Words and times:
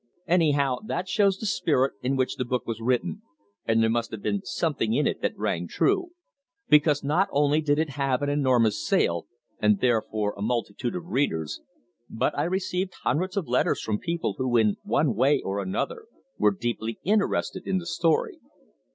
Anyhow 0.27 0.77
that 0.87 1.07
shows 1.07 1.37
the 1.37 1.45
spirit 1.45 1.93
in 2.01 2.15
which 2.15 2.37
the 2.37 2.43
book 2.43 2.65
was 2.65 2.81
written, 2.81 3.21
and 3.67 3.83
there 3.83 3.89
must 3.91 4.09
have 4.09 4.23
been 4.23 4.41
something 4.43 4.95
in 4.95 5.05
it 5.05 5.21
that 5.21 5.37
rang 5.37 5.67
true, 5.67 6.07
because 6.67 7.03
not 7.03 7.29
only 7.31 7.61
did 7.61 7.77
it 7.77 7.91
have 7.91 8.23
an 8.23 8.27
enormous 8.31 8.83
sale 8.83 9.27
and 9.59 9.79
therefore 9.79 10.33
a 10.35 10.41
multitude 10.41 10.95
of 10.95 11.05
readers, 11.05 11.61
but 12.09 12.35
I 12.35 12.45
received 12.45 12.93
hundreds 13.03 13.37
of 13.37 13.47
letters 13.47 13.79
from 13.79 13.99
people 13.99 14.33
who 14.39 14.57
in 14.57 14.77
one 14.81 15.13
way 15.13 15.39
or 15.39 15.59
another 15.61 16.05
were 16.39 16.49
deeply 16.49 16.97
interested 17.03 17.67
in 17.67 17.77
the 17.77 17.85
story. 17.85 18.39